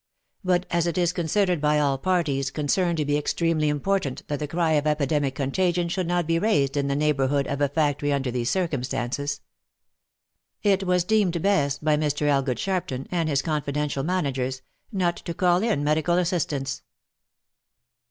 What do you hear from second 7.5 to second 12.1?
a factory under these circumstances, it was deemed best by